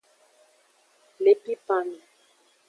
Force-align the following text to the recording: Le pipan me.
Le 1.23 1.31
pipan 1.43 1.85
me. 1.91 1.97